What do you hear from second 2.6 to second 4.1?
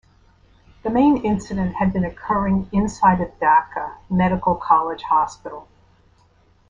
inside of Dhaka